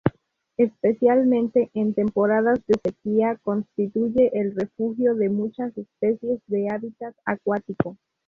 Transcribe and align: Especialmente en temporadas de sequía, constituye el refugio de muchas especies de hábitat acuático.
Especialmente 0.57 1.69
en 1.75 1.93
temporadas 1.93 2.59
de 2.65 2.73
sequía, 2.83 3.37
constituye 3.43 4.31
el 4.33 4.55
refugio 4.55 5.13
de 5.13 5.29
muchas 5.29 5.77
especies 5.77 6.39
de 6.47 6.69
hábitat 6.73 7.13
acuático. 7.23 7.99